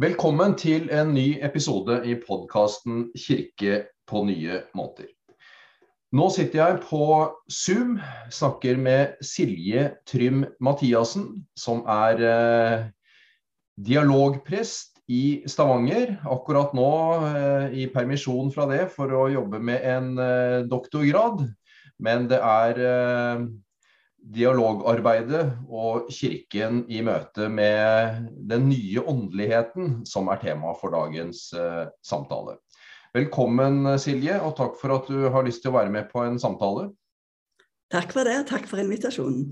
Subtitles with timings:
[0.00, 5.10] Velkommen til en ny episode i podkasten 'Kirke på nye måter'.
[6.16, 7.02] Nå sitter jeg på
[7.52, 7.98] Zoom,
[8.32, 12.86] snakker med Silje Trym Mathiassen, som er eh,
[13.76, 16.16] dialogprest i Stavanger.
[16.24, 16.92] Akkurat nå
[17.34, 21.44] eh, i permisjon fra det for å jobbe med en eh, doktorgrad.
[22.00, 22.80] Men det er
[24.20, 31.86] dialogarbeidet og Kirken i møte med den nye åndeligheten som er tema for dagens eh,
[32.04, 32.58] samtale.
[33.16, 36.38] Velkommen Silje, og takk for at du har lyst til å være med på en
[36.38, 36.90] samtale.
[37.90, 39.48] Takk for det, og takk for invitasjonen.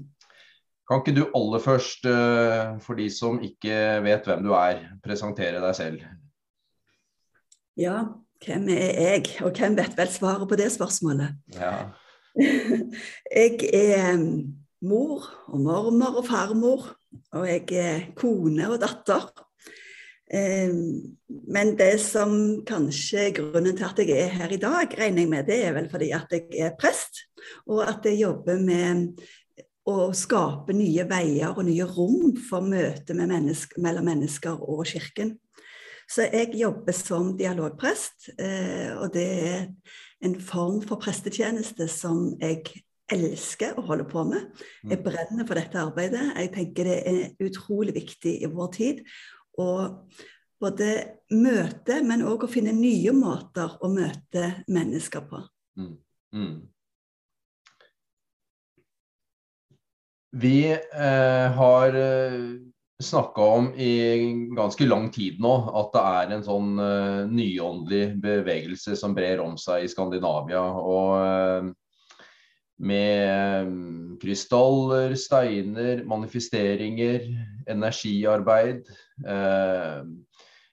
[0.88, 3.74] Kan ikke du aller først, uh, for de som ikke
[4.06, 6.04] vet hvem du er, presentere deg selv?
[7.78, 7.98] Ja,
[8.46, 11.36] hvem er jeg, og hvem vet vel svaret på det spørsmålet?
[11.58, 11.90] Ja.
[13.40, 14.16] jeg er
[14.86, 16.88] mor og mormor og farmor,
[17.34, 19.28] og jeg er kone og datter.
[21.48, 22.32] Men det som
[22.68, 25.74] kanskje er grunnen til at jeg er her i dag, regner jeg med, det er
[25.76, 27.24] vel fordi at jeg er prest,
[27.66, 29.22] og at jeg jobber med
[29.88, 35.38] å skape nye veier og nye rom for møte menneske, mellom mennesker og Kirken.
[36.08, 39.64] Så jeg jobber som dialogprest, eh, og det er
[40.24, 42.64] en form for prestetjeneste som jeg
[43.12, 44.48] elsker å holde på med.
[44.84, 45.04] Jeg mm.
[45.04, 46.24] brenner for dette arbeidet.
[46.36, 49.04] Jeg tenker det er utrolig viktig i vår tid.
[49.58, 50.18] Og
[50.60, 50.90] både
[51.34, 55.40] møte, men òg å finne nye måter å møte mennesker på.
[55.78, 55.94] Mm.
[56.34, 56.56] Mm.
[60.38, 62.42] Vi eh, har eh,
[63.02, 63.92] snakka om i
[64.56, 69.54] ganske lang tid nå at det er en sånn uh, nyåndelig bevegelse som brer om
[69.60, 70.64] seg i Skandinavia.
[70.82, 71.68] Og uh,
[72.78, 77.26] med um, krystaller, steiner, manifesteringer,
[77.70, 78.90] energiarbeid.
[79.22, 80.02] Uh,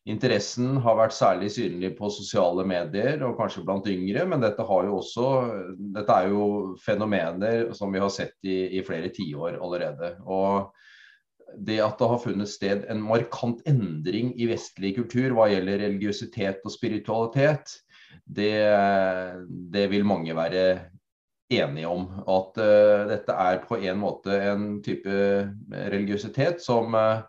[0.09, 5.29] interessen har vært særlig synlig på sosiale medier og kanskje blant yngre, men dette, også,
[5.97, 6.50] dette er jo
[6.81, 10.16] fenomener som vi har sett i, i flere tiår allerede.
[10.25, 10.73] Og
[11.56, 16.66] det at det har funnet sted en markant endring i vestlig kultur hva gjelder religiøsitet
[16.66, 17.78] og spiritualitet,
[18.25, 18.57] det,
[19.73, 20.66] det vil mange være
[21.53, 22.07] enige om.
[22.25, 25.16] At uh, dette er på en måte en type
[25.94, 27.22] religiøsitet som uh,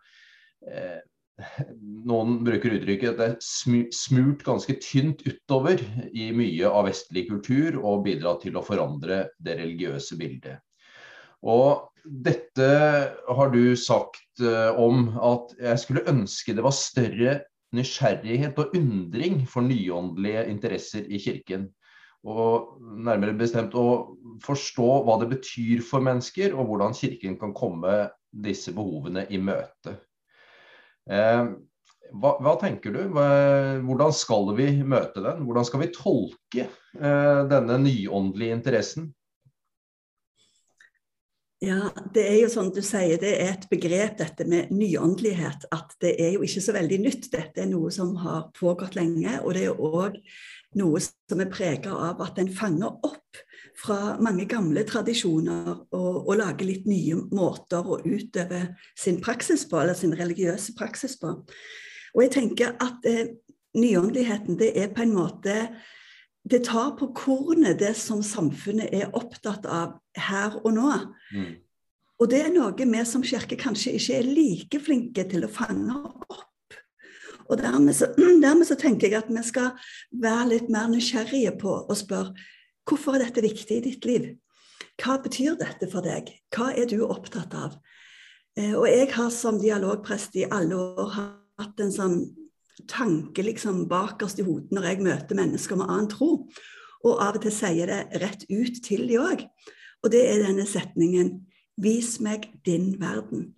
[2.08, 5.82] noen bruker uttrykket at det er smurt ganske tynt utover
[6.16, 10.62] i mye av vestlig kultur og bidrar til å forandre det religiøse bildet.
[11.44, 12.68] Og dette
[13.38, 17.38] har du sagt uh, om at jeg skulle ønske det var større
[17.76, 21.68] nysgjerrighet og undring for nyåndelige interesser i Kirken.
[22.26, 28.06] Og nærmere bestemt å forstå hva det betyr for mennesker, og hvordan Kirken kan komme
[28.30, 29.98] disse behovene i møte.
[31.10, 31.58] Uh,
[32.14, 33.00] hva, hva, tenker du?
[33.10, 35.42] Hvordan skal vi møte den?
[35.46, 36.66] Hvordan skal vi tolke
[37.00, 39.08] uh, denne nyåndelige interessen?
[41.64, 45.64] Ja, det er jo sånn du sier, det er et begrep dette med nyåndelighet.
[45.72, 47.30] At det er jo ikke så veldig nytt.
[47.32, 49.38] Dette er noe som har pågått lenge.
[49.40, 50.18] Og det er òg
[50.76, 53.40] noe som er prega av at en fanger opp
[53.80, 58.62] fra mange gamle tradisjoner og, og, lager litt nye måter å utøve
[58.96, 61.32] sin praksis på, eller sin religiøse praksis på.
[62.16, 63.32] Og jeg tenker at eh,
[63.76, 65.56] nyåndeligheten det er på en måte
[66.46, 70.90] det tar på kornet det som samfunnet er opptatt av her og nå.
[71.34, 71.54] Mm.
[72.16, 75.96] Og det er noe vi som kirke kanskje ikke er like flinke til å fange
[75.96, 76.76] opp.
[77.50, 78.12] Og dermed så,
[78.44, 79.74] dermed så, tenker jeg at vi skal
[80.22, 82.34] være litt mer nysgjerrige på å spørre
[82.86, 84.30] hvorfor er dette viktig i ditt liv?
[85.02, 86.30] Hva betyr dette for deg?
[86.54, 87.74] Hva er du opptatt av?
[88.56, 92.20] Eh, og jeg har som dialogprest i alle år hatt en sånn
[92.88, 96.30] tanke liksom bakerst i hodet når jeg møter mennesker med annen tro.
[97.06, 99.44] Og av og til sier det rett ut til de òg.
[100.04, 103.52] Og det er denne setningen 'Vis meg din verden'.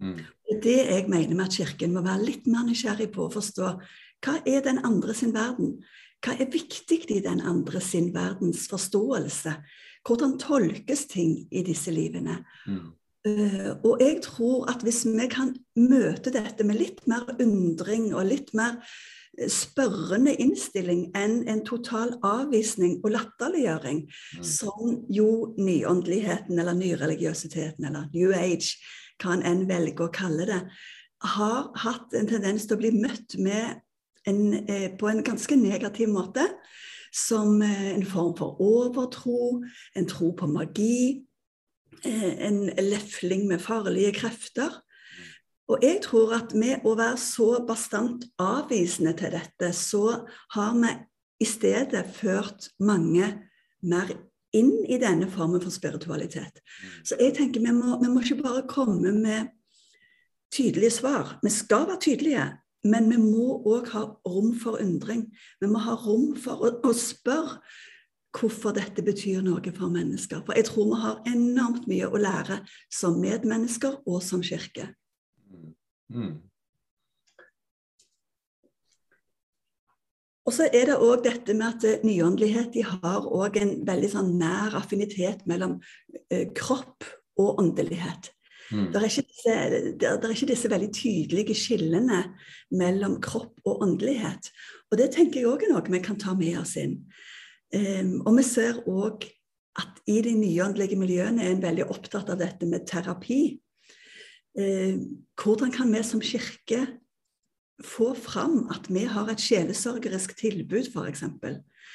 [0.00, 0.18] Mm.
[0.62, 3.70] Det jeg mener med at Kirken må være litt mer nysgjerrig på å forstå
[4.24, 5.82] hva er den andre sin verden?
[6.24, 9.52] Hva er viktig i den andre sin verdens forståelse?
[10.04, 12.38] Hvordan tolkes ting i disse livene?
[12.66, 12.92] Mm.
[13.24, 18.26] Uh, og jeg tror at hvis vi kan møte dette med litt mer undring og
[18.28, 18.74] litt mer
[19.38, 24.44] eh, spørrende innstilling enn en total avvisning og latterliggjøring, mm.
[24.44, 28.76] som jo nyåndeligheten eller nyreligiøsiteten eller New Age,
[29.16, 30.62] hva en enn velger å kalle det,
[31.24, 33.80] har hatt en tendens til å bli møtt med
[34.28, 36.44] en, eh, på en ganske negativ måte.
[37.14, 39.62] Som eh, en form for overtro,
[39.96, 41.33] en tro på magi, Eh,
[42.04, 44.80] en lefling med farlige krefter.
[45.68, 50.92] Og jeg tror at med å være så bastant avvisende til dette, så har vi
[51.40, 53.30] i stedet ført mange
[53.84, 54.12] mer
[54.54, 56.60] inn i denne formen for spiritualitet.
[56.60, 56.98] Mm.
[57.08, 59.50] Så jeg tenker vi må, vi må ikke bare komme med
[60.54, 61.38] tydelige svar.
[61.42, 62.44] Vi skal være tydelige,
[62.84, 65.26] men vi må òg ha rom for undring.
[65.60, 67.58] Vi må ha rom for å, å spørre
[68.34, 70.42] hvorfor dette betyr noe for mennesker.
[70.46, 74.90] For jeg tror vi har enormt mye å lære som medmennesker og som kirke.
[76.12, 76.34] Mm.
[80.44, 84.34] Og så er det òg dette med at nyåndelighet de har òg en veldig sånn
[84.40, 85.78] nær affinitet mellom
[86.28, 87.06] eh, kropp
[87.40, 88.28] og åndelighet.
[88.72, 88.90] Mm.
[88.92, 89.54] Det, er disse,
[90.00, 92.20] det, er ikke disse, veldig tydelige skillene
[92.76, 94.50] mellom kropp og åndelighet.
[94.90, 97.00] Og det tenker jeg òg er noe vi kan ta med oss inn.
[97.74, 99.24] Um, og vi ser òg
[99.80, 103.56] at i de nyåndelige miljøene er en veldig opptatt av dette med terapi.
[104.54, 105.00] Uh,
[105.40, 106.84] hvordan kan vi som kirke
[107.82, 111.24] få fram at vi har et sjelesørgerisk tilbud, f.eks.?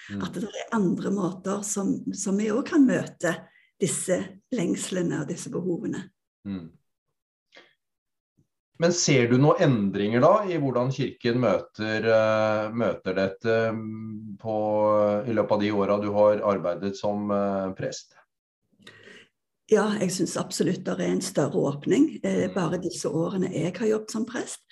[0.09, 0.23] Mm.
[0.25, 3.37] At det er andre måter som, som vi òg kan møte
[3.79, 4.17] disse
[4.51, 6.09] lengslene og disse behovene.
[6.47, 6.67] Mm.
[8.79, 14.55] Men ser du noen endringer da i hvordan Kirken møter, uh, møter dette mm, på,
[15.27, 18.15] i løpet av de åra du har arbeidet som uh, prest?
[19.69, 22.55] Ja, jeg syns absolutt det er en større åpning eh, mm.
[22.55, 24.63] bare disse årene jeg har jobbet som prest.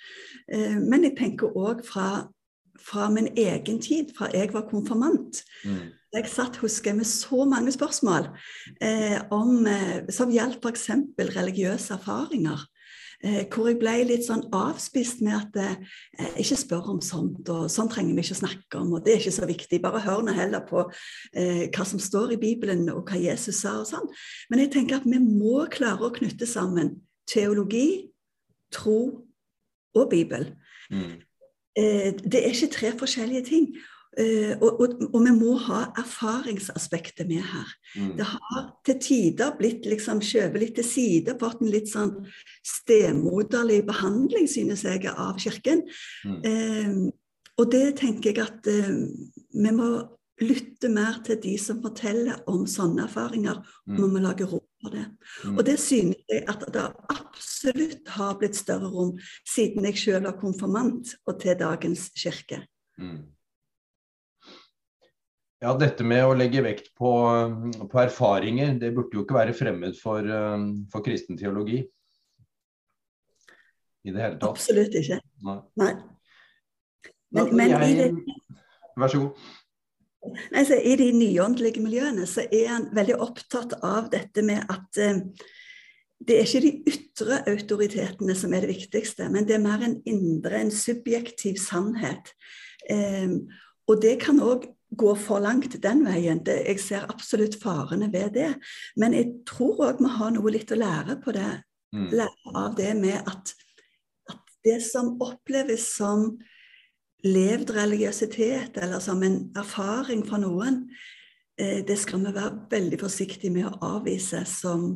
[0.50, 2.24] Eh, men jeg tenker òg fra,
[2.82, 5.44] fra, min egen tid, fra jeg var konfirmant.
[5.62, 5.92] Mm.
[6.16, 8.26] Jeg satt husker med så mange spørsmål
[8.82, 10.88] eh, om, eh, som gjaldt f.eks.
[11.36, 12.66] religiøse erfaringer.
[13.18, 17.64] Eh, hvor jeg ble litt sånn avspist med at eh, ikke spør om sånt, og
[17.72, 19.80] sånn trenger vi ikke å snakke om, og det er ikke så viktig.
[19.82, 20.84] Bare hør nå heller på
[21.32, 24.06] eh, hva som står i Bibelen, og hva Jesus sa og sånn.
[24.52, 26.94] Men jeg tenker at vi må klare å knytte sammen
[27.28, 28.06] teologi,
[28.70, 29.00] tro
[29.98, 30.52] og Bibel.
[30.94, 31.18] Mm.
[31.74, 33.72] Eh, det er ikke tre forskjellige ting.
[34.18, 37.74] Uh, og, og, og, vi må ha erfaringsaspektet med her.
[37.94, 38.14] Mm.
[38.18, 42.14] Det har til tider blitt liksom skjøvet litt til side, fått en litt sånn
[42.66, 45.84] stemoderlig behandling, synes jeg, av Kirken.
[46.24, 46.38] Mm.
[46.48, 46.94] Eh,
[47.58, 48.94] og det tenker jeg at eh,
[49.54, 49.90] vi må
[50.42, 54.02] lytte mer til de som forteller om sånne erfaringer, og mm.
[54.02, 55.06] vi må lage rom for det.
[55.44, 55.56] Mm.
[55.56, 56.84] Og det synes jeg at det
[57.14, 59.16] absolutt har blitt større rom
[59.46, 62.62] siden jeg selv var konfirmant og til dagens kirke.
[62.98, 63.26] Mm.
[65.58, 67.12] Ja, dette med å legge vekt på,
[67.90, 71.80] på, erfaringer, det burde jo ikke være fremmed for, um, for kristen teologi.
[74.06, 74.52] I det hele tatt.
[74.54, 75.18] Absolutt ikke.
[75.48, 75.56] Nei.
[75.82, 75.94] Nei.
[77.34, 77.90] Men, men jeg...
[77.90, 78.60] i det...
[78.98, 79.42] Vær så god.
[80.54, 85.02] Nei, så I de nyåndelige miljøene så er han veldig opptatt av dette med at
[85.02, 85.20] eh,
[86.18, 90.00] det er ikke de ytre autoritetene som er det viktigste, men det er mer en
[90.06, 92.34] indre, en subjektiv sannhet.
[92.90, 93.38] Eh,
[93.88, 96.40] og det kan òg gå for langt den veien.
[96.44, 98.52] Det, jeg ser absolutt farene ved det.
[98.96, 101.50] Men jeg tror òg vi har noe litt å lære på det.
[101.94, 102.08] Mm.
[102.20, 103.52] Lære av det med at,
[104.30, 106.32] at, det som oppleves som
[107.24, 110.84] levd religiøsitet, eller som en erfaring fra noen,
[111.58, 114.90] eh, det skal vi være veldig forsiktige med å avvise som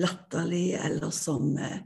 [0.00, 1.82] latterlig eller som eh,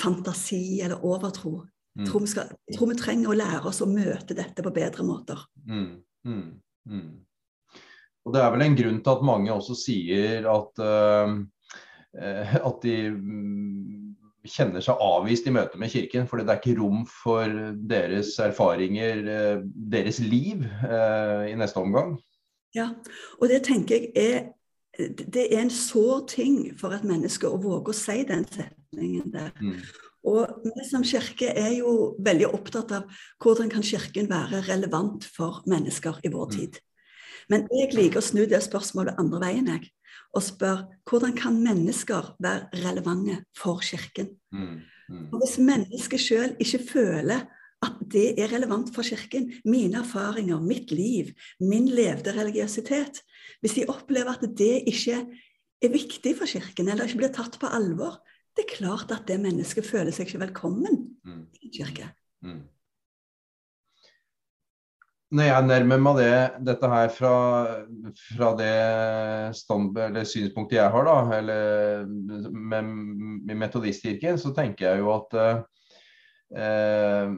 [0.00, 1.60] fantasi eller overtro.
[1.98, 2.08] Mm.
[2.10, 5.44] Tror skal, tror vi trenger å lære oss å møte dette på bedre måter.
[5.68, 6.02] Mm.
[6.26, 6.46] Mm.
[6.88, 7.20] Mm.
[8.24, 11.34] Og Det er vel en grunn til at mange også sier at, uh,
[12.70, 14.14] at de mm,
[14.48, 16.28] kjenner seg avvist i møte med Kirken.
[16.28, 17.58] Fordi det er ikke rom for
[17.90, 22.16] deres erfaringer, uh, deres liv, uh, i neste omgang.
[22.74, 22.90] Ja,
[23.38, 24.44] og det tenker jeg er
[24.98, 29.50] det er en sår ting for et menneske å våge å si den setningen der.
[29.58, 29.80] Mm.
[30.24, 35.60] Og vi som kirke er jo veldig opptatt av hvordan kan kirken være relevant for
[35.68, 36.54] mennesker i vår mm.
[36.56, 36.80] tid.
[37.52, 39.90] Men jeg liker å snu det spørsmålet andre veien, jeg.
[40.34, 44.32] Og spør hvordan kan mennesker være relevante for kirken?
[44.54, 45.26] Mm, mm.
[45.28, 47.44] Og hvis mennesket sjøl ikke føler
[47.84, 53.20] at det er relevant for kirken, mine erfaringer, mitt liv, min levde religiøsitet
[53.60, 55.20] Hvis de opplever at det ikke
[55.84, 58.18] er viktig for kirken, eller ikke blir tatt på alvor,
[58.54, 61.42] det er klart at det mennesket føler seg ikke velkommen mm.
[61.64, 62.08] i kirke.
[62.44, 62.62] Mm.
[65.34, 66.34] Når jeg nærmer meg det,
[66.68, 67.36] dette her fra,
[68.36, 68.74] fra det
[69.58, 69.96] stand,
[70.30, 72.04] synspunktet jeg har, da, eller
[72.52, 72.92] med,
[73.48, 77.32] med metodistkirken, så tenker jeg jo at eh,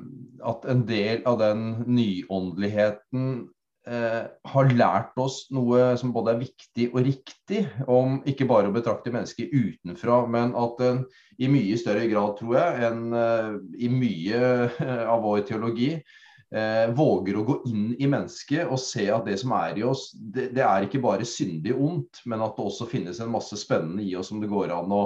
[0.52, 3.46] at en del av den nyåndeligheten
[3.86, 9.12] har lært oss noe som både er viktig og riktig, om ikke bare å betrakte
[9.14, 11.04] mennesker utenfra, men at en
[11.42, 13.50] i mye større grad, tror jeg, enn eh,
[13.84, 14.40] i mye
[14.70, 19.38] eh, av vår teologi, eh, våger å gå inn i mennesket og se at det
[19.42, 22.88] som er i oss, det, det, er ikke bare syndig ondt, men at det også
[22.90, 25.02] finnes en masse spennende i oss som det går an å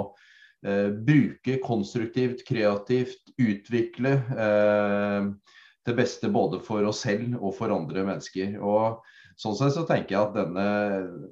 [0.65, 4.15] eh, bruke konstruktivt, kreativt, utvikle.
[4.47, 5.57] Eh,
[5.87, 8.57] til beste både for oss selv og for andre mennesker.
[8.61, 9.01] Og
[9.41, 10.65] Sånn sett så tenker jeg at denne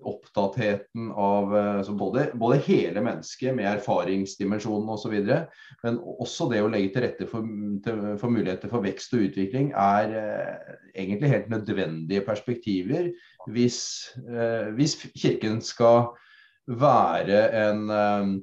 [0.07, 5.17] opptattheten av eh, både, både, hele mennesket med erfaringsdimensjonen osv.,
[5.83, 7.45] men også det å legge til rette for,
[8.21, 13.11] for muligheter for vekst og utvikling, er eh, egentlig helt nødvendige perspektiver
[13.53, 13.81] hvis,
[14.25, 16.09] eh, hvis Kirken skal
[16.79, 18.33] være en eh,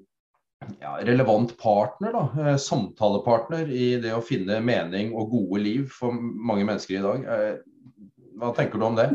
[0.80, 6.12] ja, relevant partner, da, eh, samtalepartner i det å finne mening og gode liv for
[6.12, 7.26] mange mennesker i dag.
[7.34, 9.10] Eh, hva tenker du om det?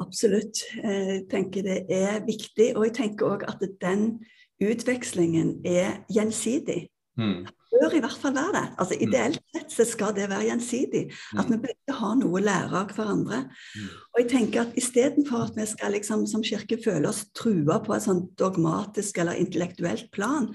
[0.00, 0.62] Absolutt.
[0.80, 2.70] Jeg tenker det er viktig.
[2.76, 4.20] Og jeg tenker òg at den
[4.62, 6.86] utvekslingen er gjensidig.
[7.20, 8.64] Mm bør i hvert fall være det.
[8.82, 9.02] Altså mm.
[9.06, 11.02] Ideelt sett så skal det være gjensidig.
[11.36, 11.52] At mm.
[11.52, 13.40] vi begge har noe å lære av hverandre.
[13.48, 13.88] Mm.
[14.10, 17.94] Og jeg tenker at Istedenfor at vi skal liksom som kirke føle oss trua på
[17.96, 20.50] et sånn dogmatisk eller intellektuelt plan,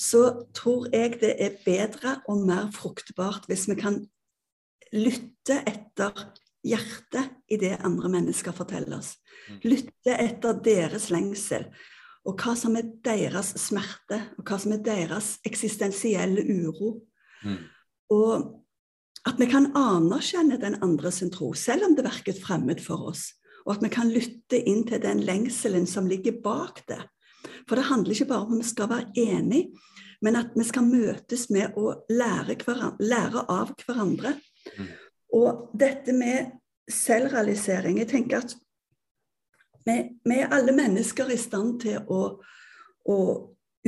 [0.00, 0.24] så
[0.56, 4.02] tror jeg det er bedre og mer fruktbart hvis vi kan
[4.96, 6.26] lytte etter
[6.66, 9.14] hjertet i det andre mennesker forteller oss.
[9.64, 11.70] Lytte etter deres lengsel
[12.28, 16.98] og hva som er deres smerte, og hva som er deres eksistensielle uro.
[17.44, 17.60] Mm.
[18.12, 18.50] Og
[19.28, 23.30] at vi kan anerkjenne den andre sin tro, selv om det virket fremmed for oss.
[23.66, 27.00] Og at vi kan lytte inn til den lengselen som ligger bak det.
[27.68, 29.80] For det handler ikke bare om at vi skal være enige,
[30.20, 32.56] men at vi skal møtes med å lære,
[33.00, 34.34] lære av hverandre.
[34.76, 34.88] Mm.
[35.40, 36.56] Og dette med
[36.90, 38.56] selvrealisering Jeg tenker at
[39.86, 42.22] vi, er alle mennesker i stand til å,
[43.08, 43.18] å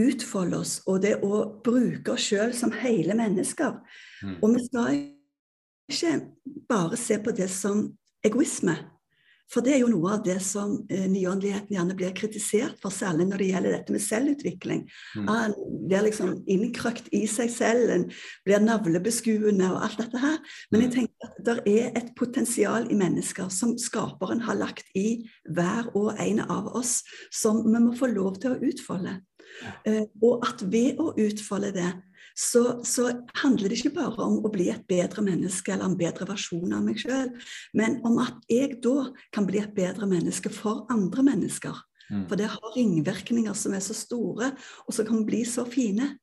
[0.00, 3.76] utfolde oss, og det å bruke oss sjøl som hele mennesker.
[4.22, 4.38] Mm.
[4.40, 5.02] Og vi skal
[5.92, 6.14] ikke
[6.68, 7.84] bare se på det som
[8.24, 8.76] egoisme.
[9.52, 13.28] For det er jo noe av det som eh, nyåndeligheten gjerne blir kritisert for, særlig
[13.28, 14.84] når det gjelder dette med selvutvikling.
[15.18, 15.26] Mm.
[15.28, 15.56] Ah, en
[15.88, 18.06] blir liksom innkrøkt i seg selv, en
[18.46, 20.38] blir navlebeskuende og alt dette her.
[20.72, 20.94] Men jeg mm.
[20.96, 26.14] tenker at det er et potensial i mennesker som skaperen har lagt i hver og
[26.22, 29.18] en av oss, som vi må få lov til å utfolde.
[29.84, 31.90] Eh, og at ved å utfolde det,
[32.38, 33.08] så, så,
[33.42, 36.84] handler det ikke bare om å bli et bedre menneske eller en bedre versjon av
[36.86, 37.30] meg sjøl,
[37.76, 41.76] men om at jeg da kan bli et bedre menneske for andre mennesker.
[42.08, 42.26] Mm.
[42.28, 44.52] For det har ringvirkninger som er så store,
[44.86, 46.14] og som kan bli så fine.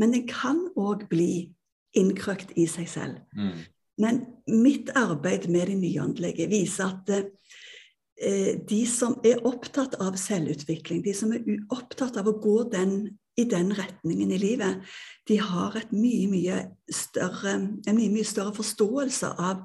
[0.00, 1.54] Men det kan òg bli
[1.94, 3.20] innkrøkt i seg selv.
[3.38, 3.62] Mm.
[4.02, 11.04] Men mitt arbeid med det nyåndelige viser at eh, de som er opptatt av selvutvikling,
[11.04, 12.96] de som er opptatt av å gå den
[13.36, 14.84] i den retningen i livet,
[15.28, 16.58] de har mye, mye
[16.92, 19.64] større, en mye, mye større forståelse av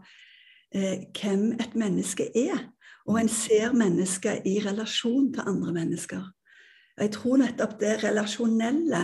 [0.74, 2.70] eh, hvem et menneske er.
[3.10, 6.24] Og en ser mennesket i relasjon til andre mennesker.
[7.00, 9.02] Jeg tror nettopp det relasjonelle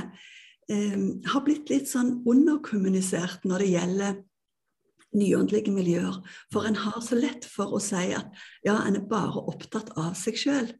[0.70, 4.22] eh, har blitt litt sånn underkommunisert når det gjelder
[5.16, 6.20] nyåndelige miljøer.
[6.54, 8.32] For en har så lett for å si at
[8.66, 10.72] ja, en er bare opptatt av seg sjøl.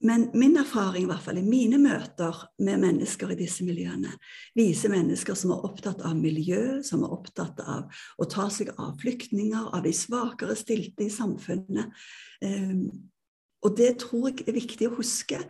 [0.00, 4.14] Men min erfaring, i hvert fall i mine møter med mennesker i disse miljøene,
[4.56, 8.94] viser mennesker som er opptatt av miljø, som er opptatt av å ta seg av
[9.02, 11.92] flyktninger, av de svakere stilte i samfunnet.
[12.40, 12.86] Um,
[13.60, 15.42] og det tror jeg er viktig å huske.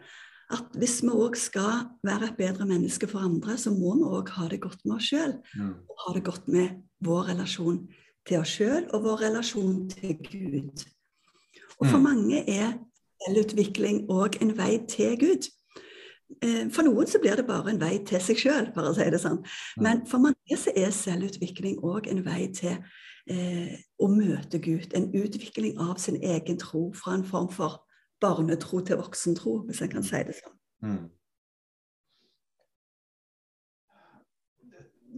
[0.51, 4.35] At hvis vi òg skal være et bedre menneske for andre, så må vi òg
[4.35, 5.37] ha det godt med oss sjøl.
[5.87, 7.85] Og ha det godt med vår relasjon
[8.27, 10.89] til oss sjøl og vår relasjon til Gud.
[11.79, 12.09] Og for mm.
[12.09, 12.75] mange er
[13.25, 15.51] selvutvikling og en vei til Gud.
[16.43, 19.07] Eh, for noen så blir det bare en vei til seg sjøl, for å si
[19.11, 19.41] det sånn.
[19.83, 22.77] Men for mange så er selvutvikling òg en vei til
[23.31, 24.93] eh, å møte Gud.
[24.95, 27.81] En utvikling av sin egen tro fra en form for
[28.23, 30.57] barnetro til voksentro, hvis en kan si det sånn.
[30.85, 31.09] Mm.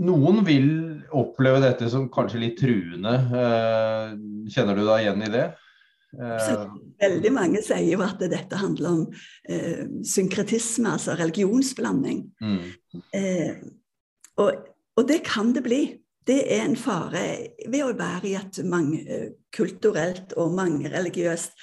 [0.02, 0.70] Noen vil
[1.14, 3.12] oppleve dette som kanskje litt truende.
[3.36, 4.14] Eh,
[4.50, 5.44] kjenner du deg igjen i det?
[6.12, 6.56] Så
[7.00, 9.04] veldig mange sier jo at dette handler om
[9.48, 12.26] eh, synkretisme, altså religionsblanding.
[12.42, 12.58] Mm.
[13.16, 13.62] Eh,
[14.42, 15.82] og, og, det kan det bli.
[16.28, 17.22] Det er en fare
[17.64, 18.60] ved å være i et
[19.56, 21.56] kulturelt og mangereligiøst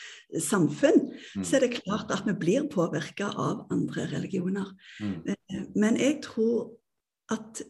[0.43, 1.07] samfunn.
[1.35, 1.45] Mm.
[1.45, 4.69] Så er det klart at vi blir påvirka av andre religioner.
[4.99, 5.15] Mm.
[5.29, 6.73] Eh, men jeg tror
[7.33, 7.61] at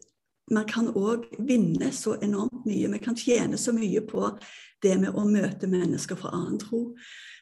[0.50, 2.90] man kan òg vinne så enormt mye.
[2.90, 4.26] Vi kan tjene så mye på
[4.82, 6.82] det med å møte mennesker fra annen tro.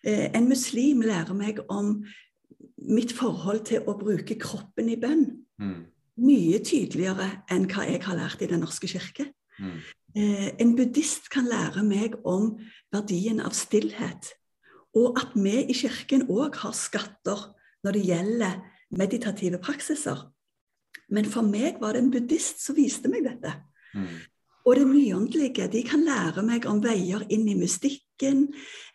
[0.05, 2.03] Eh, en muslim lærer meg om
[2.89, 5.27] mitt forhold til å bruke kroppen i bønn.
[5.61, 5.87] Mm.
[6.19, 9.31] Mye tydeligere enn hva jeg har lært i Den norske kirke.
[9.59, 9.79] Mm.
[10.19, 12.57] Eh, en buddhist kan lære meg om
[12.95, 14.35] verdien av stillhet.
[14.97, 17.53] Og at vi i kirken òg har skatter
[17.85, 18.61] når det gjelder
[18.91, 20.27] meditative praksiser.
[21.09, 23.55] Men for meg var det en buddhist som viste meg dette.
[23.95, 24.11] Mm.
[24.69, 28.49] Og det nyåndelige de kan lære meg om veier inn i mystikken,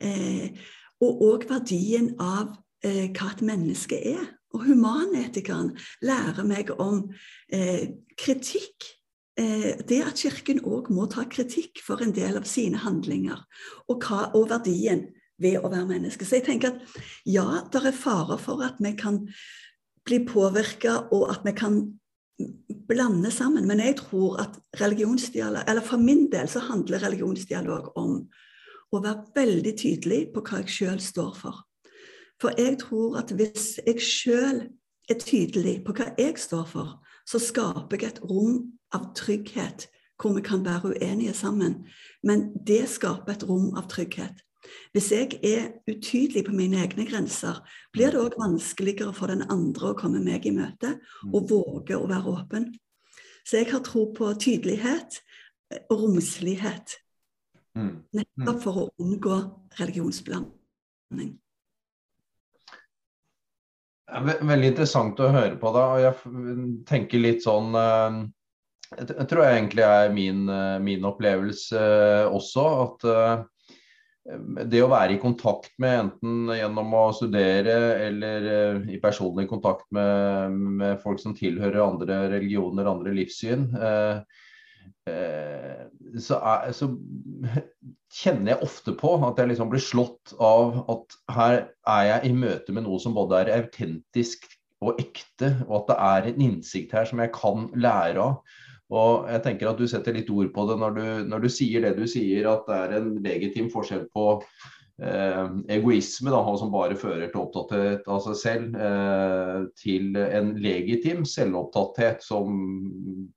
[0.03, 0.53] eh,
[1.01, 2.53] og òg verdien av
[2.85, 4.27] eh, hva et menneske er.
[4.53, 5.71] Og humanetikeren
[6.05, 7.07] lærer meg om
[7.49, 8.85] eh, kritikk.
[9.39, 13.41] Eh, det at Kirken òg må ta kritikk for en del av sine handlinger,
[13.87, 15.07] og, hva, og verdien
[15.41, 16.25] ved å være menneske.
[16.25, 19.23] Så jeg tenker at ja, det er farer for at vi kan
[20.05, 21.99] bli påvirka, og at vi kan
[22.87, 23.67] blande sammen.
[23.67, 28.27] Men jeg tror at religionsdialog Eller for min del så handler religionsdialog om
[28.91, 31.63] å være veldig tydelig på hva jeg sjøl står for.
[32.41, 34.61] For jeg tror at hvis jeg sjøl
[35.09, 39.87] er tydelig på hva jeg står for, så skaper jeg et rom av trygghet
[40.21, 41.85] hvor vi kan være uenige sammen.
[42.23, 44.43] Men det skaper et rom av trygghet.
[44.93, 47.59] Hvis jeg er utydelig på mine egne grenser,
[47.93, 50.95] blir det òg vanskeligere for den andre å komme meg i møte
[51.31, 51.49] og mm.
[51.51, 52.71] våge å være åpen.
[53.43, 55.19] Så jeg har tro på tydelighet
[55.89, 56.97] og romslighet.
[57.75, 58.03] Mm.
[58.13, 58.63] Nettopp mm.
[58.63, 59.39] for å unngå
[59.79, 61.33] religionsblanding.
[64.13, 65.93] Veldig interessant å høre på deg.
[65.95, 68.19] og Jeg tenker litt sånn eh,
[68.99, 72.67] Jeg tror jeg egentlig er min, eh, min opplevelse eh, også.
[72.85, 73.07] At
[74.23, 77.75] det å være i kontakt med, enten gjennom å studere
[78.05, 84.23] eller uh, i personlig kontakt med, med, folk som tilhører andre religioner, andre livssyn, uh,
[85.03, 86.87] så, er, så,
[88.23, 91.55] kjenner jeg ofte på at jeg liksom blir slått av at her
[91.91, 94.47] er jeg i møte med noe som både er autentisk
[94.83, 98.59] og ekte, og at det er en innsikt her som jeg kan lære av.
[98.93, 101.83] Og jeg tenker at Du setter litt ord på det når du, når du sier
[101.85, 104.27] det du sier, at det er en legitim forskjell på
[105.01, 111.25] eh, egoisme, da, som bare fører til opptatthet av seg selv, eh, til en legitim
[111.27, 112.63] selvopptatthet som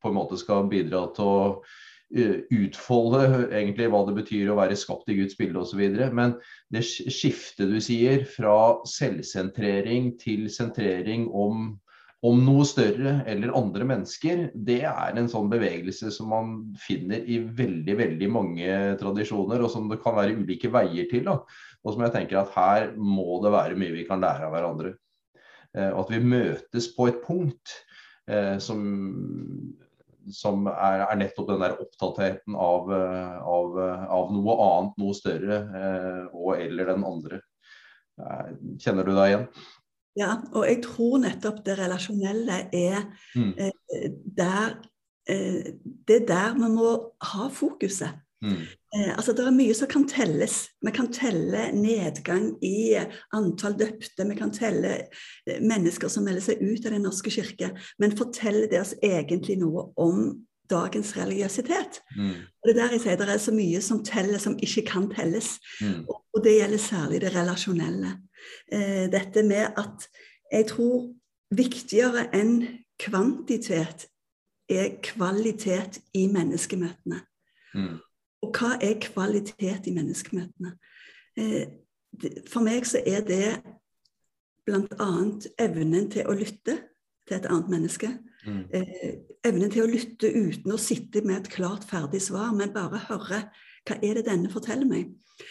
[0.03, 4.77] på en måte skal bidra til å uh, utfolde egentlig hva det betyr å være
[4.79, 5.83] skapt i Guds bilde osv.
[6.15, 6.37] Men
[6.75, 11.73] det skiftet du sier fra selvsentrering til sentrering om
[12.27, 17.39] om noe større eller andre mennesker, det er en sånn bevegelse som man finner i
[17.59, 21.27] veldig veldig mange tradisjoner, og som det kan være ulike veier til.
[21.29, 21.41] Da.
[21.85, 24.97] Og som jeg tenker at her må det være mye vi kan lære av hverandre.
[25.77, 27.75] Eh, at vi møtes på et punkt
[28.31, 28.81] eh, som,
[30.33, 33.81] som er, er, nettopp den der opptattheten av, eh, av,
[34.19, 35.61] av, noe annet, noe større,
[36.33, 37.43] og eller den andre.
[38.81, 39.51] Kjenner du deg igjen?
[40.17, 43.03] Ja, og jeg tror nettopp det relasjonelle er
[43.37, 43.51] mm.
[43.61, 44.07] eh,
[44.39, 44.79] der
[45.29, 45.75] eh,
[46.09, 46.93] Det er der vi må
[47.33, 48.23] ha fokuset.
[48.45, 48.65] Mm.
[48.95, 50.69] Eh, altså Det er mye som kan telles.
[50.85, 52.97] Vi kan telle nedgang i
[53.37, 54.29] antall døpte.
[54.29, 54.95] Vi kan telle
[55.47, 57.73] eh, mennesker som melder seg ut av Den norske kirke.
[57.99, 60.29] Men forteller det oss egentlig noe om
[60.71, 62.01] dagens religiøsitet?
[62.17, 62.31] Mm.
[62.31, 65.11] Og Det er der jeg sier det er så mye som teller, som ikke kan
[65.11, 65.59] telles.
[65.81, 66.05] Mm.
[66.09, 68.17] Og, og det gjelder særlig det relasjonelle
[68.73, 70.09] eh, dette med at
[70.53, 71.09] jeg tror
[71.55, 72.61] viktigere enn
[72.99, 74.07] kvantitet
[74.69, 77.21] er kvalitet i menneskemøtene.
[77.75, 77.97] Mm.
[78.43, 80.77] Og hva er kvalitet i menneskemøtene?
[81.39, 81.67] Eh,
[82.49, 83.57] for meg så er det
[84.67, 85.11] bl.a.
[85.63, 86.79] evnen til å lytte
[87.27, 88.11] til et annet menneske.
[88.47, 88.65] Mm.
[88.75, 89.13] Eh,
[89.47, 93.47] evnen til å lytte uten å sitte med et klart, ferdig svar, men bare høre
[93.87, 95.11] hva er det denne forteller meg.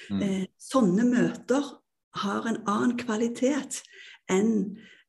[0.10, 0.22] Mm.
[0.22, 1.74] Eh, sånne møter
[2.22, 3.82] har en annen kvalitet
[4.32, 4.52] enn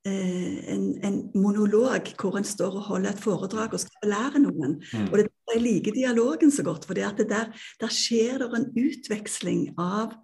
[0.07, 4.79] eh, en, en, monolog hvor en står og holder et foredrag og skal lære noen.
[4.93, 5.09] Mm.
[5.11, 10.17] Og det, Jeg liker dialogen så godt, for der, der, skjer det en utveksling av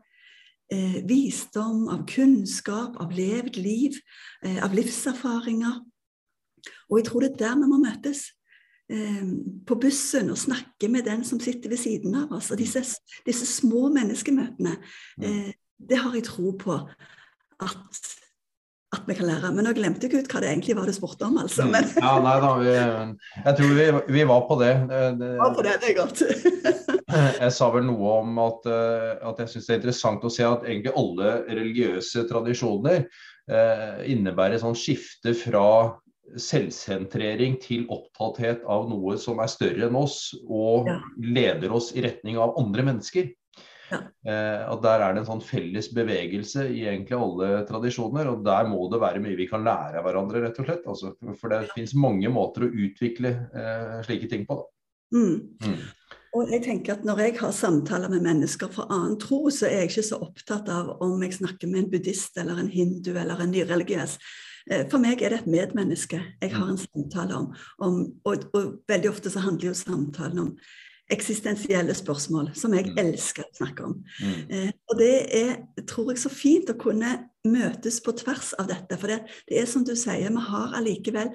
[0.72, 4.00] eh, visdom, av kunnskap, av levd liv,
[4.42, 5.78] eh, av livserfaringer.
[6.90, 8.31] Og jeg tror det er der vi må møtes.
[8.92, 9.25] Eh,
[9.64, 12.51] på bussen og snakke med den som sitter ved siden av oss.
[12.53, 12.83] Og disse,
[13.27, 14.77] disse små menneskemøtene.
[15.22, 18.03] Eh, det har jeg tro på at,
[18.92, 19.53] at vi kan lære.
[19.55, 21.40] Men nå glemte jeg ut hva det egentlig var du spurte om.
[21.40, 21.66] altså.
[21.70, 21.88] Men...
[21.96, 22.77] ja, nei da, vi,
[23.46, 24.72] Jeg tror vi, vi, var på det.
[25.22, 26.25] det, var på det, det er godt.
[27.42, 30.46] jeg sa vel noe om at, eh, at jeg syns det er interessant å se
[30.48, 35.66] at egentlig alle religiøse tradisjoner eh, innebærer sånn skifte fra
[36.40, 41.01] selvsentrering til opptatthet av noe som er større enn oss, og Ja.
[41.18, 43.33] leder oss i retning av andre mennesker.
[43.90, 43.99] Ja.
[44.25, 48.64] Eh, at Der er det en sånn felles bevegelse i egentlig alle tradisjoner, og der
[48.64, 50.87] må det være mye vi kan lære av hverandre, rett og slett.
[50.87, 54.62] Altså, for det finnes mange måter å utvikle eh, slike ting på.
[55.12, 55.59] Mm.
[55.61, 55.83] Mm.
[56.33, 59.83] Og jeg tenker at Når jeg har samtaler med mennesker fra annen tro, så er
[59.83, 63.42] jeg ikke så opptatt av om jeg snakker med en buddhist eller en hindu eller
[63.42, 64.16] en nyreligiøs.
[64.70, 67.53] Eh, For meg er det et medmenneske jeg har en samtale om.
[67.79, 70.57] om og, og veldig ofte så handler jo samtalen om
[71.12, 72.98] eksistensielle spørsmål, som jeg Mm.
[72.98, 74.05] elsker å snakke om.
[74.20, 74.51] Mm.
[74.51, 78.96] Eh, og det er, tror jeg, så fint å kunne møtes på tvers av dette.
[78.98, 81.35] For det, det er som du sier, vi har allikevel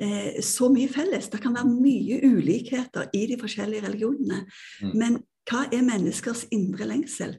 [0.00, 1.28] eh, så mye felles.
[1.30, 4.44] Det kan være mye ulikheter i de forskjellige religionene.
[4.82, 4.92] Mm.
[4.98, 7.38] Men hva er menneskers indre lengsel?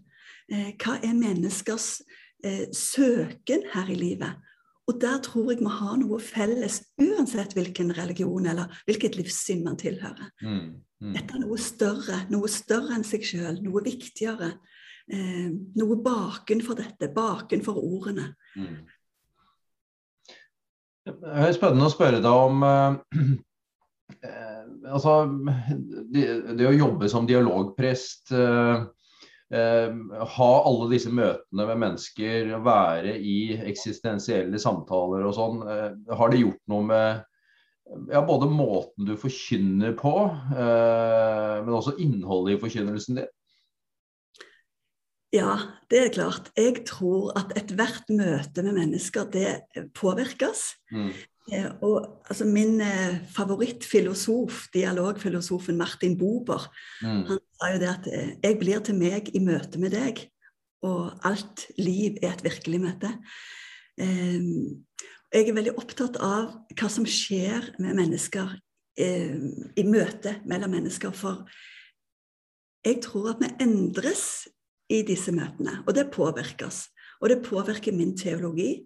[0.50, 2.02] Eh, hva er menneskers
[2.44, 4.42] eh, søken her i livet?
[4.86, 9.80] Og der tror jeg vi har noe felles, uansett hvilken religion eller hvilket livssyn man
[9.82, 10.30] tilhører.
[10.46, 10.76] Mm.
[11.02, 11.14] Mm.
[11.16, 14.54] Dette er noe større, noe større enn seg sjøl, noe viktigere.
[15.06, 18.32] Eh, noe bakenfor dette, bakenfor ordene.
[18.58, 18.78] Mm.
[21.06, 22.96] Det er spennende å spørre deg om eh,
[24.26, 25.18] eh, altså,
[26.14, 26.26] det,
[26.58, 28.86] det, å jobbe som dialogprest, eh, eh,
[29.54, 36.42] ha alle disse møtene med mennesker, være i eksistensielle samtaler og sånn, eh, har det
[36.42, 37.24] gjort noe med
[38.10, 43.32] ja, både måten du forkynner på, eh, men også innholdet i forkynnelsen din?
[45.36, 45.56] Ja,
[45.92, 46.52] det er klart.
[46.56, 50.70] Jeg tror at ethvert møte med mennesker, det påvirkes.
[50.96, 51.10] Mm.
[51.52, 56.72] Eh, og altså, min eh, favorittfilosof, dialogfilosofen Martin Bober,
[57.02, 57.26] Mm.
[57.28, 60.30] han sa jo det at eh, 'jeg blir til meg i møte med deg',
[60.82, 63.12] og alt liv er et virkelig møte.
[63.98, 64.42] Eh,
[65.34, 68.60] jeg er veldig opptatt av hva som skjer med mennesker
[68.98, 69.36] eh,
[69.76, 71.46] i møte mellom mennesker, for
[72.86, 74.48] jeg tror at vi endres
[74.90, 76.86] i disse møtene, og det påvirkes.
[77.22, 78.86] Og det påvirker min teologi,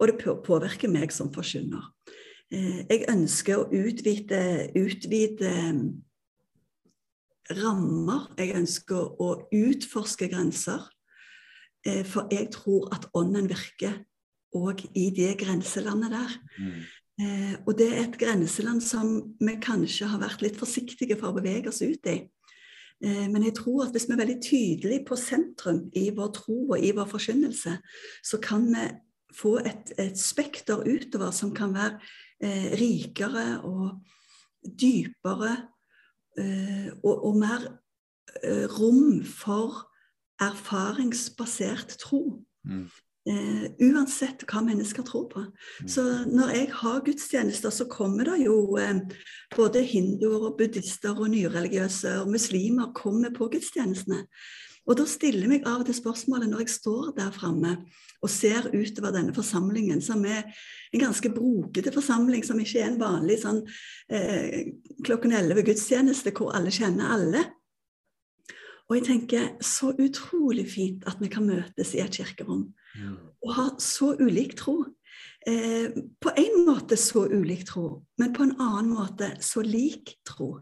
[0.00, 1.90] og det påvirker meg som forkynner.
[2.50, 5.52] Eh, Jeg ønsker å utvide, utvide
[7.50, 8.28] rammer.
[8.38, 10.80] Jeg ønsker å utforske grenser.
[11.86, 14.04] Eh, For jeg tror at ånden virker
[14.54, 16.38] òg i det grenselandet der.
[16.58, 16.82] Mm.
[17.20, 21.36] Eh, og det er et grenseland som vi kanskje har vært litt forsiktige for å
[21.36, 22.16] bevege oss ut i.
[23.04, 26.58] Eh, men jeg tror at hvis vi er veldig tydelige på sentrum i vår tro
[26.72, 27.76] og i vår forkynnelse,
[28.24, 28.88] så kan vi
[29.34, 31.98] få et, et spekter utover som kan være
[32.42, 34.00] eh, rikere og
[34.64, 35.56] dypere
[36.38, 37.66] eh, og, og mer
[38.42, 39.84] eh, rom for
[40.42, 42.40] erfaringsbasert tro.
[42.64, 42.88] Mm.
[43.24, 45.40] Eh, uansett hva mennesker tror på.
[45.46, 45.86] Mm.
[45.88, 48.98] Så når jeg har gudstjenester, så kommer det jo eh,
[49.56, 54.26] både hinduer og buddhister og nyreligiøse og muslimer kommer på gudstjenestene.
[54.84, 57.78] Og da stiller jeg meg av og til spørsmålet når jeg står der framme
[58.24, 60.44] og ser utover denne forsamlingen, som er
[60.92, 63.62] en ganske brokete forsamling, som ikke er en vanlig sånn
[64.12, 67.46] eh, klokken elleve gudstjeneste hvor alle kjenner alle.
[68.88, 72.66] Og jeg tenker så utrolig fint at vi kan møtes i et kirkerom
[73.44, 74.84] og ha så ulik tro.
[75.46, 80.58] Eh, på en måte så ulik tro, men på en annen måte så lik tro.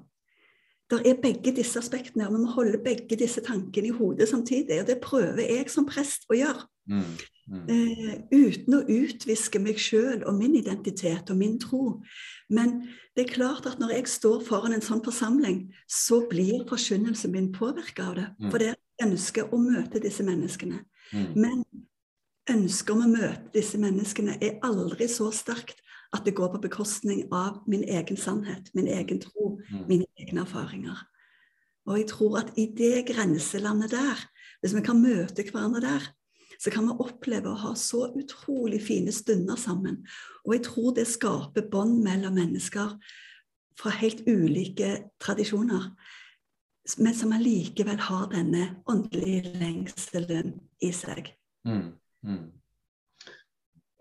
[0.91, 4.83] Der er begge disse aspektene, og vi må holde begge disse tankene i hodet samtidig.
[4.83, 6.67] Og det prøver jeg som prest å gjøre.
[6.91, 7.15] Mm.
[7.51, 7.63] Mm.
[7.69, 12.01] Eh, uten å utviske meg sjøl og min identitet og min tro.
[12.53, 12.83] Men
[13.17, 17.51] det er klart at når jeg står foran en sånn forsamling, så blir forkynnelsen min
[17.55, 18.29] påvirka av det.
[18.39, 18.51] Mm.
[18.53, 20.85] For er ønsket å møte disse menneskene.
[21.13, 21.29] Mm.
[21.35, 21.65] Men
[22.53, 27.25] ønsket om å møte disse menneskene er aldri så sterkt at det går på bekostning
[27.33, 29.57] av min egen sannhet, min egen tro,
[29.89, 30.99] mine egne erfaringer.
[31.89, 34.21] Og jeg tror at i det grenselandet der,
[34.61, 36.11] hvis vi kan møte hverandre der,
[36.63, 40.03] så kan vi oppleve å ha så utrolig fine stunder sammen.
[40.47, 42.95] Og jeg tror det skaper bånd mellom mennesker
[43.79, 45.91] fra helt ulike tradisjoner,
[47.03, 51.33] men som allikevel har denne åndelige lengselen i seg.
[51.67, 51.95] Mm.
[52.27, 52.45] Mm.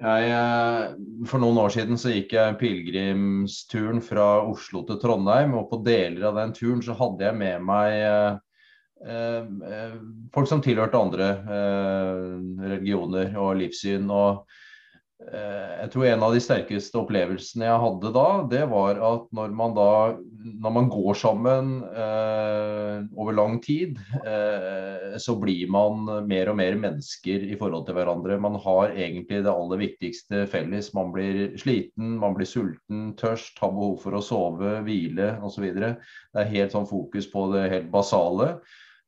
[0.01, 5.69] Jeg, eh, for noen år siden så gikk jeg pilegrimsturen fra Oslo til Trondheim, og
[5.73, 8.39] på deler av den turen så hadde jeg med meg eh,
[10.33, 12.25] folk som tilhørte andre eh,
[12.61, 14.05] religioner og livssyn.
[14.13, 14.43] Og
[15.29, 19.53] Eh, jeg tror en av de sterkeste opplevelsene jeg hadde da, det var at når
[19.53, 19.89] man da
[20.63, 26.77] når man går sammen eh, over lang tid, eh, så blir man mer og mer
[26.79, 28.39] mennesker i forhold til hverandre.
[28.41, 30.89] Man har egentlig det aller viktigste felles.
[30.97, 35.69] Man blir sliten, man blir sulten, tørst, har behov for å sove, hvile osv.
[35.77, 35.93] Det
[36.33, 38.55] er helt sånn fokus på det helt basale.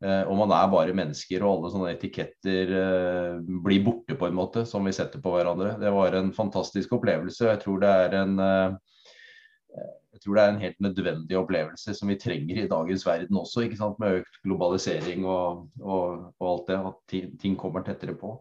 [0.04, 4.38] Eh, og man er bare mennesker, og alle sånne etiketter eh, blir borte på en
[4.38, 5.78] måte, som vi setter på hverandre.
[5.80, 7.48] Det var en fantastisk opplevelse.
[7.48, 8.76] Jeg tror det er en, eh,
[10.24, 13.68] tror det er en helt nødvendig opplevelse som vi trenger i dagens verden også,
[14.00, 16.80] med økt globalisering og, og, og alt det.
[16.92, 18.38] At ting kommer tettere på.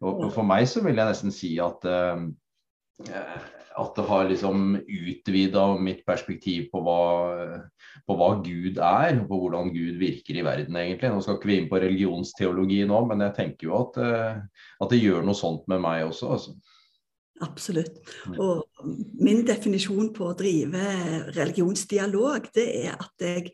[0.00, 2.24] Og, og, for meg så vil jeg nesten si at uh,
[3.78, 7.00] at det har liksom utvida mitt perspektiv på hva,
[8.06, 11.12] på hva, Gud er, på hvordan Gud virker i verden, egentlig.
[11.12, 14.92] Nå skal ikke vi inn på religionsteologi nå, men jeg tenker jo at, eh, at
[14.92, 16.32] det gjør noe sånt med meg også.
[16.34, 16.56] Altså.
[17.46, 18.00] Absolutt.
[18.28, 18.38] Mm.
[18.42, 18.88] Og
[19.22, 20.86] min definisjon på å drive
[21.36, 23.52] religionsdialog, det er at jeg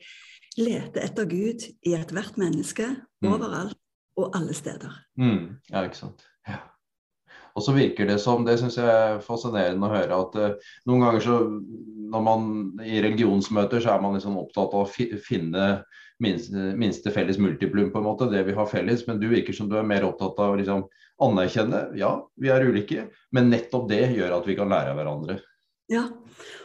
[0.56, 2.88] leter etter Gud i ethvert menneske,
[3.22, 3.28] mm.
[3.34, 3.78] overalt
[4.16, 4.96] og alle steder.
[5.20, 5.60] Mm.
[5.68, 6.24] Ja, ikke sant.
[6.48, 6.62] Ja.
[7.56, 11.06] Og så virker det som, det syns jeg er fascinerende å høre, at uh, noen
[11.06, 11.36] ganger så
[12.06, 12.50] når man
[12.84, 15.64] i religionsmøter så er man liksom opptatt av å finne
[16.22, 19.06] minste, minste, felles multiplum, på en måte, det vi har felles.
[19.08, 20.86] Men du virker som du er mer opptatt av å liksom,
[21.26, 25.38] anerkjenne ja, vi er ulike, men nettopp det gjør at vi kan lære av hverandre.
[25.86, 26.08] Ja,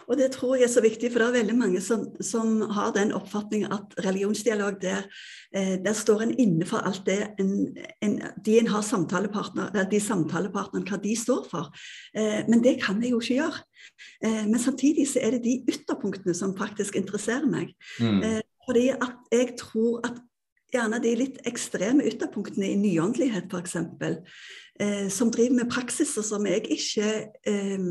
[0.10, 2.90] og det tror jeg er så viktig, for det er veldig mange som, som har
[2.96, 5.06] den oppfatning at religionsdialog, der,
[5.54, 7.52] eh, der står en inne for alt det en,
[8.02, 11.70] en, de en har samtalepartner, de samtalepartnerne, hva de står for.
[12.18, 13.62] Eh, men det kan jeg jo ikke gjøre.
[14.26, 17.76] Eh, men samtidig så er det de ytterpunktene som faktisk interesserer meg.
[18.02, 18.42] Mm.
[18.66, 20.18] Fordi at jeg tror at
[20.72, 23.78] gjerne de litt ekstreme ytterpunktene i nyåndelighet, f.eks.,
[24.82, 27.10] eh, som driver med praksiser som jeg ikke
[27.48, 27.90] eh,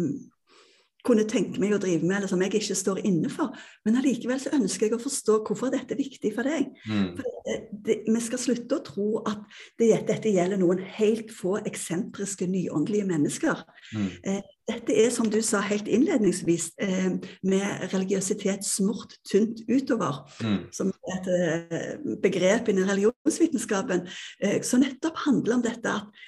[1.06, 3.54] kunne tenke meg å drive med, eller som jeg ikke står inne for.
[3.86, 6.70] Men allikevel så ønsker jeg å forstå hvorfor dette er viktig for deg.
[6.86, 7.10] Mm.
[7.18, 9.42] For det, det, Vi skal slutte å tro at
[9.80, 13.62] det, dette gjelder noen helt få eksentriske, nyåndelige mennesker.
[13.94, 14.08] Mm.
[14.24, 20.58] Eh, dette er, som du sa helt innledningsvis, eh, med religiøsitet smurt tynt utover, mm.
[20.74, 24.06] som et eh, begrep innen religionsvitenskapen,
[24.44, 26.26] eh, som nettopp handler om dette at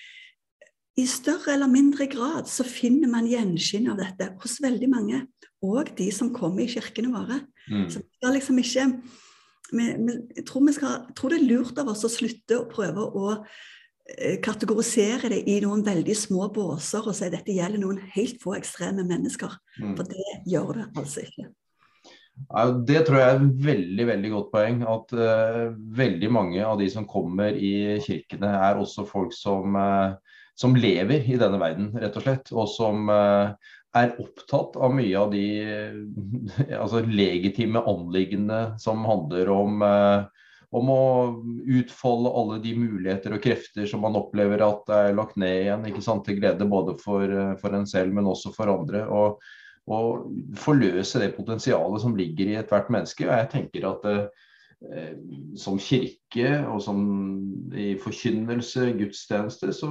[1.00, 5.24] i større eller mindre grad så finner man gjenskinn av dette hos veldig mange.
[5.64, 7.38] Og de som kommer i kirkene våre.
[7.70, 7.86] Mm.
[7.88, 8.88] Så vi skal liksom ikke
[9.72, 12.58] vi, vi, jeg, tror vi skal, jeg tror det er lurt av oss å slutte
[12.58, 17.56] å prøve å eh, kategorisere det i noen veldig små båser og si at dette
[17.56, 19.54] gjelder noen helt få ekstreme mennesker.
[19.80, 19.94] Mm.
[19.96, 21.48] For det gjør det altså ikke.
[22.88, 24.78] Det tror jeg er et veldig veldig godt poeng.
[24.88, 30.16] At uh, veldig mange av de som kommer i kirkene, er også folk som uh,
[30.58, 32.52] som lever i denne verden, rett og slett.
[32.52, 35.46] Og som eh, er opptatt av mye av de
[36.82, 41.02] altså, legitime anliggende som handler om, eh, om å
[41.80, 45.88] utfolde alle de muligheter og krefter som man opplever at er lagt ned igjen.
[45.88, 49.06] ikke sant, Til glede både for, eh, for en selv, men også for andre.
[49.08, 49.42] og
[49.90, 50.28] og
[50.62, 53.24] forløse det potensialet som ligger i ethvert menneske.
[53.26, 54.04] Og jeg tenker at
[55.56, 57.02] som kirke og som
[57.76, 59.88] i forkynnelse, gudstjeneste, så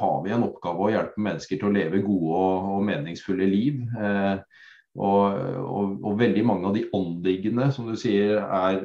[0.00, 3.82] har vi en oppgave å hjelpe mennesker til å leve gode og, og meningsfulle liv.
[3.98, 4.64] Eh,
[4.98, 8.80] og, og, og, veldig mange av de åndliggende, som du sier, er,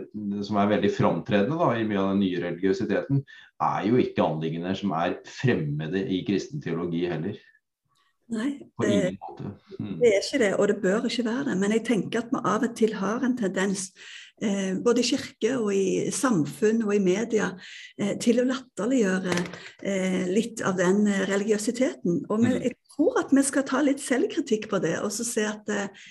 [0.45, 3.23] som er veldig framtredende da, i mye av den nye religiøsiteten,
[3.63, 7.39] er jo ikke anliggender som er fremmede i kristen teologi heller.
[8.33, 9.17] Nei, det,
[9.79, 9.95] mm.
[9.99, 11.57] det, er ikke det, og det bør ikke være det.
[11.59, 14.22] Men jeg tenker at vi av og til har en tendens eh,
[14.83, 17.51] både i kirke og i samfunn og i media,
[17.99, 19.35] eh, til å latterliggjøre
[19.83, 22.25] eh, litt av den eh, religiøsiteten.
[22.27, 22.49] Og mm.
[22.65, 26.03] jeg tror at vi skal ta litt selvkritikk på det, og så se at eh,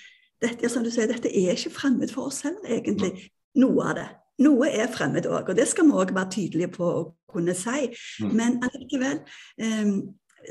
[0.43, 3.29] dette, som du sier, dette er ikke fremmed for oss heller, egentlig.
[3.59, 4.09] Noe av det.
[4.43, 7.91] Noe er fremmed òg, og det skal vi òg være tydelige på å kunne si.
[8.23, 8.33] Mm.
[8.39, 9.21] Men allikevel
[9.61, 9.93] eh,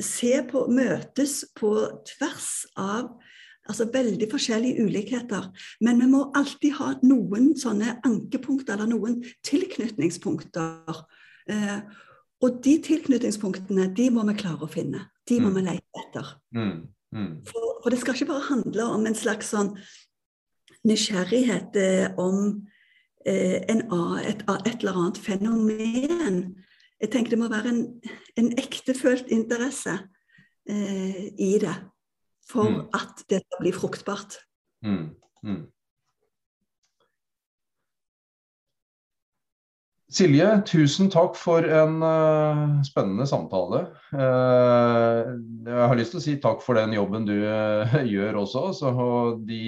[0.01, 1.75] se på, møtes på
[2.15, 3.11] tvers av
[3.71, 5.51] Altså veldig forskjellige ulikheter.
[5.81, 11.05] Men vi må alltid ha noen sånne ankepunkter, eller noen tilknytningspunkter.
[11.53, 11.79] Eh,
[12.43, 15.05] og de tilknytningspunktene, de må vi klare å finne.
[15.31, 15.59] De må mm.
[15.59, 16.33] vi lete etter.
[16.57, 16.75] Mm.
[17.15, 17.33] Mm.
[17.47, 19.77] For, for, det skal ikke bare handle om en slags sånn
[20.89, 22.65] nysgjerrighet eh, om
[23.29, 23.85] eh, en,
[24.25, 26.43] et, et, eller annet fenomen.
[27.03, 27.83] Jeg tenker det må være en,
[28.41, 29.95] en ektefølt interesse
[30.67, 31.77] eh, i det
[32.49, 32.81] for mm.
[32.97, 34.41] at det skal bli fruktbart.
[34.87, 35.13] Mm.
[35.47, 35.63] Mm.
[40.13, 43.87] Silje, tusen takk for en uh, spennende samtale.
[44.13, 45.31] Uh,
[45.65, 48.67] jeg har lyst til å si takk for den jobben du uh, gjør også.
[48.77, 49.63] Så, og de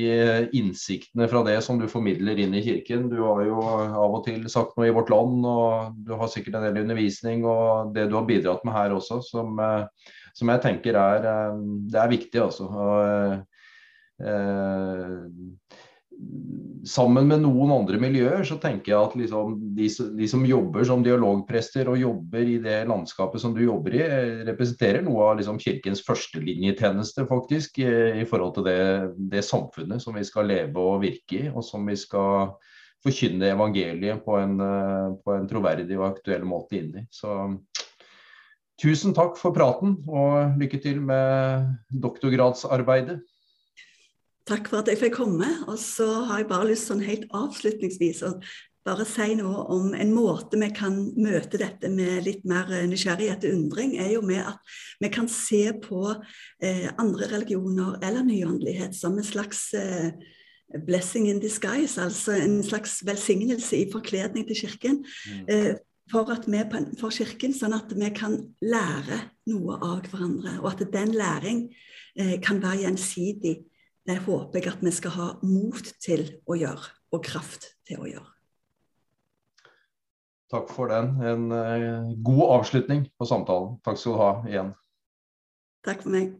[0.52, 3.08] innsiktene fra det som du formidler inn i kirken.
[3.08, 6.60] Du har jo av og til sagt noe i Vårt Land, og du har sikkert
[6.60, 9.56] en del undervisning og det du har bidratt med her også, som,
[10.34, 11.28] som jeg tenker er,
[11.90, 12.42] det er viktig.
[12.42, 12.68] også.
[12.68, 13.44] Og,
[16.84, 21.02] sammen med noen andre miljøer, så tenker jeg at liksom de, de, som jobber som
[21.04, 25.58] dialogprester og jobber i det landskapet som du jobber i, eh, representerer noe av liksom
[25.62, 28.78] kirkens førstelinjetjeneste, faktisk, i forhold til det,
[29.32, 32.54] det, samfunnet som vi skal leve og virke i, og som vi skal
[33.04, 37.06] forkynne evangeliet på en, eh, på en troverdig og aktuell måte inn i.
[37.12, 37.32] Så
[38.80, 41.70] tusen takk for praten, og lykke til med
[42.02, 43.20] doktorgradsarbeidet.
[44.44, 45.48] Takk for at jeg fikk komme.
[45.70, 48.34] Og så har jeg bare lyst sånn helt avslutningsvis å
[48.84, 53.56] bare si noe om en måte vi kan møte dette med litt mer nysgjerrighet og
[53.56, 59.16] undring, er jo med at vi kan se på eh, andre religioner eller nyåndelighet som
[59.16, 60.12] en slags eh,
[60.84, 65.00] blessing in disguise, altså en slags velsignelse i forkledning til Kirken.
[65.32, 65.48] Mm.
[65.48, 65.74] Eh,
[66.10, 66.64] for, vi,
[67.00, 71.66] for Kirken, sånn at vi kan lære noe av hverandre, og at den læring
[72.18, 73.56] eh, kan være gjensidig
[74.04, 78.08] det håper jeg at vi skal ha mot til å gjøre, og kraft til å
[78.10, 78.30] gjøre.
[80.52, 81.14] Takk for den.
[81.24, 83.78] En eh, god avslutning på samtalen.
[83.86, 84.74] Takk skal du ha igjen.
[85.84, 86.34] Takk for meg.